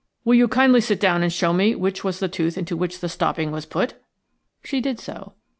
[0.25, 3.07] "Will you kindly sit down and show me which was the tooth into which the
[3.07, 4.01] stopping was put?"
[4.63, 5.33] She did so.